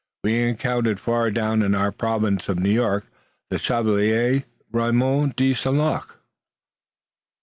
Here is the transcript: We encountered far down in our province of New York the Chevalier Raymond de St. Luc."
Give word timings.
We 0.23 0.41
encountered 0.41 0.99
far 0.99 1.29
down 1.29 1.61
in 1.61 1.75
our 1.75 1.91
province 1.91 2.49
of 2.49 2.57
New 2.57 2.71
York 2.71 3.05
the 3.51 3.59
Chevalier 3.59 4.45
Raymond 4.71 5.35
de 5.35 5.53
St. 5.53 5.75
Luc." 5.75 6.17